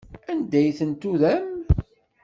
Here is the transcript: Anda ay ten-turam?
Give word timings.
Anda 0.31 0.57
ay 0.59 0.71
ten-turam? 0.79 1.47